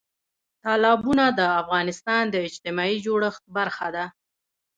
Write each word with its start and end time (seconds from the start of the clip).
تالابونه 0.63 1.25
د 1.39 1.41
افغانستان 1.61 2.23
د 2.29 2.35
اجتماعي 2.47 2.97
جوړښت 3.05 3.43
برخه 3.57 3.87
ده. 3.95 4.05